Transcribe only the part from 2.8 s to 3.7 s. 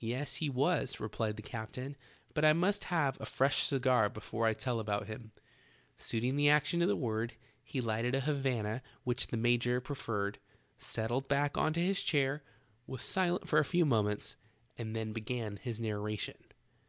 have a fresh